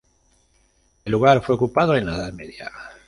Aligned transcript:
El 1.05 1.11
lugar 1.11 1.43
fue 1.43 1.53
ocupado 1.53 1.95
en 1.95 2.07
la 2.07 2.15
Edad 2.15 2.33
Media. 2.33 2.71